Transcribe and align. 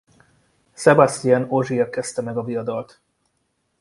Sébastien 0.73 1.45
Ogier 1.51 1.89
kezdte 1.89 2.21
meg 2.21 2.37
a 2.37 2.43
viadalt. 2.43 2.99